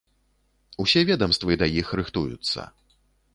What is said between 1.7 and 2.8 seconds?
іх рыхтуюцца.